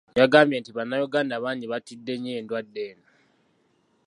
Yagambye 0.19 0.57
nti 0.59 0.71
Bannayuganda 0.77 1.43
bangi 1.43 1.65
batidde 1.71 2.13
nnyo 2.15 2.31
endwadde 2.39 2.79
eno. 2.89 3.07